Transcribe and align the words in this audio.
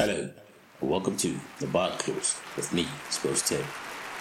Hello, 0.00 0.30
welcome 0.80 1.14
to 1.18 1.38
The 1.58 1.66
Bar 1.66 1.90
Close 1.98 2.40
with 2.56 2.72
me, 2.72 2.88
Spurs 3.10 3.42
Tim. 3.42 3.62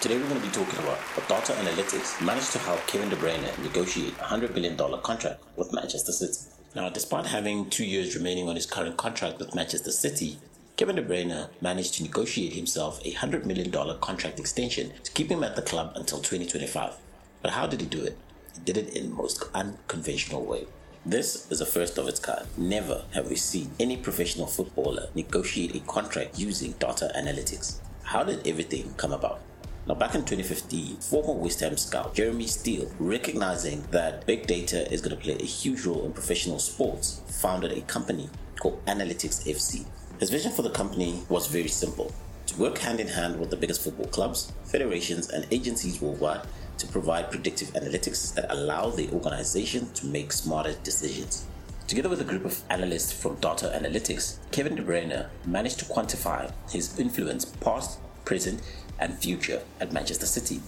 Today 0.01 0.17
we're 0.17 0.27
going 0.27 0.41
to 0.41 0.45
be 0.45 0.53
talking 0.53 0.77
about 0.77 0.97
how 0.97 1.21
data 1.29 1.53
analytics 1.53 2.21
managed 2.21 2.51
to 2.51 2.59
help 2.59 2.85
Kevin 2.85 3.07
De 3.07 3.15
Bruyne 3.15 3.63
negotiate 3.63 4.11
a 4.19 4.23
$100 4.23 4.53
million 4.53 4.75
contract 5.01 5.41
with 5.55 5.71
Manchester 5.71 6.11
City. 6.11 6.37
Now, 6.75 6.89
despite 6.89 7.27
having 7.27 7.69
two 7.69 7.85
years 7.85 8.13
remaining 8.13 8.49
on 8.49 8.57
his 8.57 8.65
current 8.65 8.97
contract 8.97 9.39
with 9.39 9.55
Manchester 9.55 9.91
City, 9.91 10.37
Kevin 10.75 10.97
De 10.97 11.01
Bruyne 11.01 11.47
managed 11.61 11.93
to 11.93 12.03
negotiate 12.03 12.51
himself 12.51 12.99
a 13.05 13.13
$100 13.13 13.45
million 13.45 13.71
contract 14.01 14.37
extension 14.37 14.91
to 15.05 15.11
keep 15.13 15.31
him 15.31 15.45
at 15.45 15.55
the 15.55 15.61
club 15.61 15.93
until 15.95 16.17
2025. 16.17 16.95
But 17.41 17.51
how 17.51 17.67
did 17.67 17.79
he 17.79 17.87
do 17.87 18.03
it? 18.03 18.17
He 18.53 18.59
did 18.65 18.75
it 18.75 18.97
in 18.97 19.11
the 19.11 19.15
most 19.15 19.45
unconventional 19.53 20.43
way. 20.43 20.65
This 21.05 21.49
is 21.49 21.61
a 21.61 21.65
first 21.65 21.97
of 21.97 22.09
its 22.09 22.19
kind. 22.19 22.45
Never 22.57 23.05
have 23.13 23.29
we 23.29 23.37
seen 23.37 23.71
any 23.79 23.95
professional 23.95 24.47
footballer 24.47 25.07
negotiate 25.15 25.73
a 25.73 25.79
contract 25.79 26.37
using 26.37 26.73
data 26.73 27.09
analytics. 27.15 27.77
How 28.03 28.23
did 28.23 28.45
everything 28.45 28.93
come 28.97 29.13
about? 29.13 29.39
Now, 29.87 29.95
back 29.95 30.13
in 30.13 30.25
2015, 30.25 30.97
former 30.97 31.41
West 31.41 31.61
Ham 31.61 31.77
scout 31.77 32.13
Jeremy 32.13 32.47
Steele, 32.47 32.91
recognizing 32.99 33.81
that 33.91 34.25
big 34.25 34.45
data 34.45 34.91
is 34.91 34.99
going 34.99 35.15
to 35.15 35.23
play 35.23 35.35
a 35.35 35.45
huge 35.45 35.85
role 35.85 36.05
in 36.05 36.11
professional 36.11 36.59
sports, 36.59 37.21
founded 37.27 37.71
a 37.71 37.81
company 37.83 38.29
called 38.59 38.85
Analytics 38.85 39.47
FC. 39.47 39.85
His 40.19 40.29
vision 40.29 40.51
for 40.51 40.63
the 40.63 40.69
company 40.69 41.23
was 41.29 41.47
very 41.47 41.69
simple 41.69 42.13
to 42.47 42.59
work 42.59 42.77
hand 42.77 42.99
in 42.99 43.07
hand 43.07 43.39
with 43.39 43.49
the 43.49 43.55
biggest 43.55 43.81
football 43.85 44.07
clubs, 44.07 44.51
federations, 44.65 45.29
and 45.29 45.47
agencies 45.49 46.01
worldwide 46.01 46.41
to 46.79 46.87
provide 46.87 47.29
predictive 47.29 47.69
analytics 47.73 48.33
that 48.33 48.51
allow 48.51 48.89
the 48.89 49.09
organization 49.11 49.91
to 49.93 50.07
make 50.07 50.31
smarter 50.31 50.73
decisions. 50.83 51.45
Together 51.87 52.09
with 52.09 52.21
a 52.21 52.23
group 52.23 52.45
of 52.45 52.61
analysts 52.69 53.11
from 53.11 53.35
data 53.35 53.71
analytics, 53.75 54.37
Kevin 54.51 54.75
De 54.75 54.81
Bruyne 54.81 55.27
managed 55.45 55.79
to 55.79 55.85
quantify 55.85 56.51
his 56.69 56.99
influence 56.99 57.45
past, 57.45 57.99
present, 58.25 58.61
and 58.99 59.17
future 59.17 59.61
at 59.79 59.91
Manchester 59.91 60.25
City. 60.25 60.61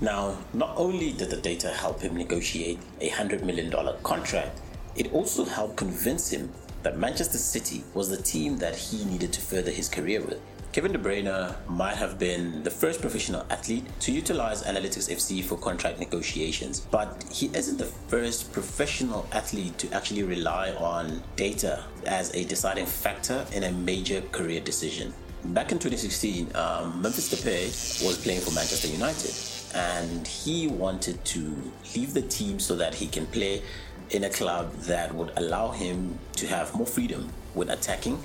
Now, 0.00 0.38
not 0.52 0.74
only 0.76 1.12
did 1.12 1.30
the 1.30 1.36
data 1.36 1.70
help 1.70 2.00
him 2.00 2.16
negotiate 2.16 2.78
a 3.00 3.10
$100 3.10 3.42
million 3.42 3.72
contract, 4.02 4.60
it 4.96 5.12
also 5.12 5.44
helped 5.44 5.76
convince 5.76 6.30
him 6.30 6.52
that 6.84 6.98
Manchester 6.98 7.38
City 7.38 7.82
was 7.94 8.08
the 8.08 8.22
team 8.22 8.58
that 8.58 8.76
he 8.76 9.04
needed 9.04 9.32
to 9.32 9.40
further 9.40 9.70
his 9.70 9.88
career 9.88 10.20
with. 10.20 10.40
Kevin 10.74 10.90
De 10.90 10.98
Bruyne 10.98 11.54
might 11.68 11.94
have 11.94 12.18
been 12.18 12.64
the 12.64 12.70
first 12.70 13.00
professional 13.00 13.46
athlete 13.48 13.84
to 14.00 14.10
utilize 14.10 14.64
Analytics 14.64 15.08
FC 15.08 15.40
for 15.40 15.56
contract 15.56 16.00
negotiations, 16.00 16.80
but 16.80 17.24
he 17.30 17.46
isn't 17.54 17.76
the 17.76 17.84
first 17.84 18.52
professional 18.52 19.24
athlete 19.30 19.78
to 19.78 19.88
actually 19.94 20.24
rely 20.24 20.72
on 20.72 21.22
data 21.36 21.84
as 22.06 22.34
a 22.34 22.42
deciding 22.46 22.86
factor 22.86 23.46
in 23.52 23.62
a 23.62 23.70
major 23.70 24.20
career 24.32 24.60
decision. 24.60 25.14
Back 25.44 25.70
in 25.70 25.78
2016, 25.78 26.56
um, 26.56 27.00
Memphis 27.00 27.32
Depay 27.32 28.04
was 28.04 28.18
playing 28.18 28.40
for 28.40 28.50
Manchester 28.50 28.88
United, 28.88 29.32
and 29.76 30.26
he 30.26 30.66
wanted 30.66 31.24
to 31.26 31.54
leave 31.94 32.14
the 32.14 32.22
team 32.22 32.58
so 32.58 32.74
that 32.74 32.96
he 32.96 33.06
can 33.06 33.26
play 33.26 33.62
in 34.10 34.24
a 34.24 34.28
club 34.28 34.72
that 34.90 35.14
would 35.14 35.30
allow 35.36 35.70
him 35.70 36.18
to 36.32 36.48
have 36.48 36.74
more 36.74 36.84
freedom 36.84 37.30
with 37.54 37.70
attacking 37.70 38.18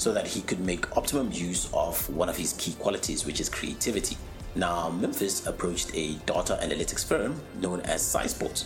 so 0.00 0.14
that 0.14 0.26
he 0.26 0.40
could 0.40 0.60
make 0.60 0.96
optimum 0.96 1.30
use 1.30 1.68
of 1.74 2.08
one 2.08 2.30
of 2.30 2.36
his 2.38 2.54
key 2.54 2.72
qualities, 2.72 3.26
which 3.26 3.38
is 3.38 3.50
creativity. 3.50 4.16
Now, 4.54 4.88
Memphis 4.88 5.46
approached 5.46 5.90
a 5.92 6.14
data 6.24 6.58
analytics 6.62 7.04
firm 7.04 7.38
known 7.60 7.82
as 7.82 8.00
SciSports, 8.00 8.64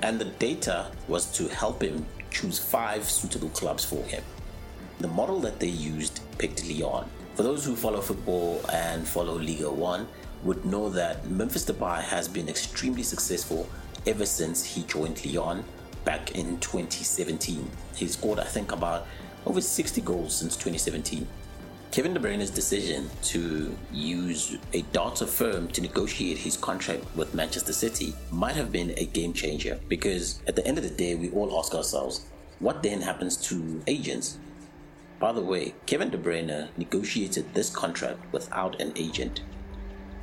and 0.00 0.20
the 0.20 0.26
data 0.26 0.92
was 1.08 1.26
to 1.38 1.48
help 1.48 1.82
him 1.82 2.06
choose 2.30 2.56
five 2.56 3.02
suitable 3.10 3.48
clubs 3.48 3.84
for 3.84 4.00
him. 4.04 4.22
The 5.00 5.08
model 5.08 5.40
that 5.40 5.58
they 5.58 5.66
used 5.66 6.20
picked 6.38 6.64
Lyon. 6.64 7.06
For 7.34 7.42
those 7.42 7.64
who 7.64 7.74
follow 7.74 8.00
football 8.00 8.64
and 8.72 9.08
follow 9.08 9.40
Liga 9.40 9.68
1, 9.68 10.06
would 10.44 10.64
know 10.64 10.88
that 10.90 11.28
Memphis 11.28 11.64
Depay 11.64 12.00
has 12.00 12.28
been 12.28 12.48
extremely 12.48 13.02
successful 13.02 13.68
ever 14.06 14.24
since 14.24 14.64
he 14.64 14.84
joined 14.84 15.26
Lyon 15.26 15.64
back 16.04 16.36
in 16.36 16.60
2017. 16.60 17.68
He 17.96 18.06
scored, 18.06 18.38
I 18.38 18.44
think, 18.44 18.70
about 18.70 19.08
over 19.46 19.60
60 19.60 20.00
goals 20.02 20.34
since 20.34 20.54
2017. 20.56 21.26
Kevin 21.90 22.12
De 22.12 22.20
Bruyne's 22.20 22.50
decision 22.50 23.08
to 23.22 23.74
use 23.90 24.58
a 24.74 24.82
data 24.92 25.26
firm 25.26 25.68
to 25.68 25.80
negotiate 25.80 26.36
his 26.36 26.56
contract 26.56 27.04
with 27.16 27.34
Manchester 27.34 27.72
City 27.72 28.14
might 28.30 28.56
have 28.56 28.70
been 28.70 28.92
a 28.98 29.06
game 29.06 29.32
changer 29.32 29.80
because 29.88 30.40
at 30.46 30.54
the 30.54 30.66
end 30.66 30.76
of 30.76 30.84
the 30.84 30.90
day, 30.90 31.14
we 31.14 31.30
all 31.30 31.58
ask 31.58 31.74
ourselves, 31.74 32.26
what 32.58 32.82
then 32.82 33.00
happens 33.00 33.36
to 33.48 33.82
agents? 33.86 34.38
By 35.18 35.32
the 35.32 35.40
way, 35.40 35.74
Kevin 35.86 36.10
De 36.10 36.18
Bruyne 36.18 36.68
negotiated 36.76 37.54
this 37.54 37.70
contract 37.70 38.20
without 38.32 38.80
an 38.80 38.92
agent. 38.94 39.40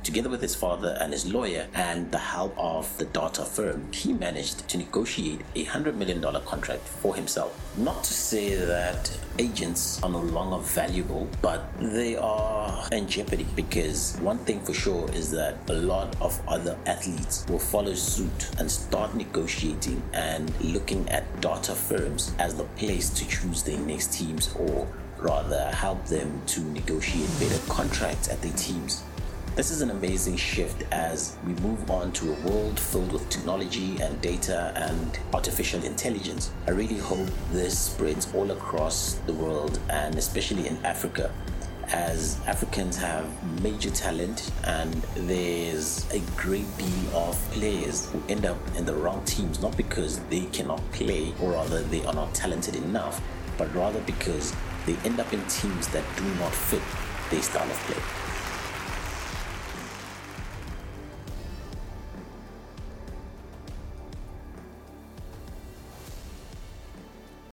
Together 0.06 0.30
with 0.30 0.40
his 0.40 0.54
father 0.54 0.96
and 1.00 1.12
his 1.12 1.26
lawyer 1.26 1.66
and 1.74 2.12
the 2.12 2.18
help 2.18 2.56
of 2.56 2.96
the 2.96 3.06
data 3.06 3.44
firm, 3.44 3.90
he 3.90 4.12
managed 4.12 4.68
to 4.68 4.78
negotiate 4.78 5.40
a 5.56 5.64
$100 5.64 5.96
million 5.96 6.22
contract 6.44 6.86
for 6.86 7.16
himself. 7.16 7.50
Not 7.76 8.04
to 8.04 8.14
say 8.14 8.54
that 8.54 9.10
agents 9.40 10.00
are 10.04 10.08
no 10.08 10.20
longer 10.20 10.58
valuable, 10.58 11.28
but 11.42 11.68
they 11.80 12.14
are 12.14 12.88
in 12.92 13.08
jeopardy 13.08 13.48
because 13.56 14.16
one 14.20 14.38
thing 14.38 14.60
for 14.60 14.72
sure 14.72 15.10
is 15.10 15.32
that 15.32 15.56
a 15.70 15.72
lot 15.72 16.14
of 16.20 16.40
other 16.46 16.78
athletes 16.86 17.44
will 17.48 17.58
follow 17.58 17.94
suit 17.94 18.50
and 18.60 18.70
start 18.70 19.12
negotiating 19.16 20.00
and 20.12 20.52
looking 20.60 21.08
at 21.08 21.24
data 21.40 21.74
firms 21.74 22.32
as 22.38 22.54
the 22.54 22.64
place 22.78 23.10
to 23.10 23.26
choose 23.26 23.64
their 23.64 23.80
next 23.80 24.12
teams 24.12 24.54
or 24.54 24.86
rather 25.18 25.64
help 25.72 26.06
them 26.06 26.40
to 26.46 26.60
negotiate 26.60 27.28
better 27.40 27.60
contracts 27.68 28.28
at 28.28 28.40
their 28.40 28.52
teams. 28.52 29.02
This 29.56 29.70
is 29.70 29.80
an 29.80 29.88
amazing 29.88 30.36
shift 30.36 30.84
as 30.92 31.34
we 31.46 31.54
move 31.54 31.90
on 31.90 32.12
to 32.12 32.30
a 32.30 32.40
world 32.46 32.78
filled 32.78 33.10
with 33.10 33.26
technology 33.30 33.96
and 34.02 34.20
data 34.20 34.70
and 34.76 35.18
artificial 35.32 35.82
intelligence. 35.82 36.50
I 36.66 36.72
really 36.72 36.98
hope 36.98 37.26
this 37.52 37.78
spreads 37.78 38.30
all 38.34 38.50
across 38.50 39.14
the 39.24 39.32
world 39.32 39.80
and 39.88 40.14
especially 40.16 40.68
in 40.68 40.76
Africa 40.84 41.32
as 41.88 42.38
Africans 42.46 42.98
have 42.98 43.24
major 43.62 43.88
talent 43.88 44.52
and 44.64 44.92
there's 45.26 46.06
a 46.12 46.20
great 46.36 46.66
deal 46.76 47.16
of 47.16 47.34
players 47.52 48.10
who 48.10 48.22
end 48.28 48.44
up 48.44 48.58
in 48.76 48.84
the 48.84 48.94
wrong 48.94 49.24
teams 49.24 49.62
not 49.62 49.74
because 49.74 50.20
they 50.28 50.44
cannot 50.52 50.82
play 50.92 51.32
or 51.40 51.52
rather 51.52 51.80
they 51.84 52.04
are 52.04 52.12
not 52.12 52.34
talented 52.34 52.76
enough 52.76 53.22
but 53.56 53.74
rather 53.74 54.00
because 54.00 54.54
they 54.84 54.96
end 54.96 55.18
up 55.18 55.32
in 55.32 55.40
teams 55.46 55.88
that 55.88 56.04
do 56.18 56.24
not 56.34 56.52
fit 56.52 56.82
their 57.30 57.40
style 57.40 57.70
of 57.70 57.76
play. 57.86 58.25